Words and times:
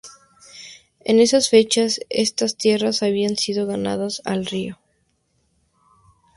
En 1.01 1.19
esas 1.19 1.49
fechas, 1.51 1.99
estas 2.09 2.57
tierras 2.57 3.03
habían 3.03 3.35
sido 3.37 3.67
ganadas 3.67 4.23
al 4.25 4.47
río. 4.47 4.79